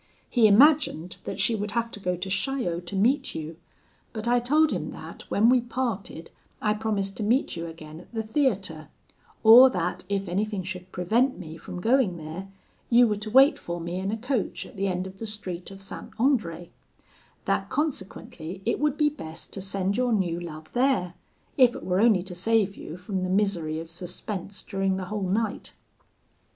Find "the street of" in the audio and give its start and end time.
15.19-15.79